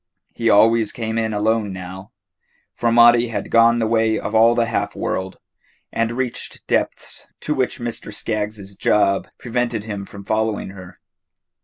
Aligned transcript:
He 0.33 0.49
always 0.49 0.91
came 0.91 1.19
in 1.19 1.31
alone 1.31 1.71
now, 1.71 2.11
for 2.73 2.91
Maudie 2.91 3.27
had 3.27 3.51
gone 3.51 3.77
the 3.77 3.85
way 3.85 4.17
of 4.17 4.33
all 4.33 4.55
the 4.55 4.65
half 4.65 4.95
world, 4.95 5.37
and 5.93 6.13
reached 6.13 6.65
depths 6.65 7.27
to 7.41 7.53
which 7.53 7.77
Mr. 7.77 8.11
Skaggs's 8.11 8.75
job 8.75 9.27
prevented 9.37 9.83
him 9.83 10.07
from 10.07 10.25
following 10.25 10.69
her. 10.71 10.99